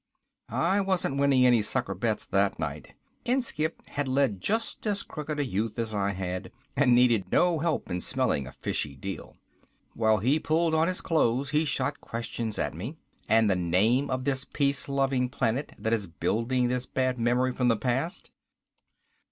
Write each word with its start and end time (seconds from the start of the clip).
I 0.49 0.81
wasn't 0.81 1.17
winning 1.17 1.45
any 1.45 1.61
sucker 1.61 1.93
bets 1.93 2.25
that 2.25 2.57
night. 2.57 2.95
Inskipp 3.23 3.85
had 3.89 4.07
led 4.07 4.41
just 4.41 4.87
as 4.87 5.03
crooked 5.03 5.39
a 5.39 5.45
youth 5.45 5.77
as 5.77 5.93
I 5.93 6.13
had, 6.13 6.51
and 6.75 6.95
needed 6.95 7.31
no 7.31 7.59
help 7.59 7.87
in 7.91 8.01
smelling 8.01 8.47
a 8.47 8.51
fishy 8.51 8.95
deal. 8.95 9.37
While 9.93 10.17
he 10.17 10.39
pulled 10.39 10.73
on 10.73 10.87
his 10.87 11.01
clothes 11.01 11.51
he 11.51 11.65
shot 11.65 12.01
questions 12.01 12.57
at 12.57 12.73
me. 12.73 12.97
"And 13.29 13.47
the 13.47 13.55
name 13.55 14.09
of 14.09 14.23
the 14.25 14.43
peace 14.53 14.89
loving 14.89 15.29
planet 15.29 15.73
that 15.77 15.93
is 15.93 16.07
building 16.07 16.67
this 16.67 16.87
bad 16.87 17.19
memory 17.19 17.53
from 17.53 17.67
the 17.67 17.77
past?" 17.77 18.31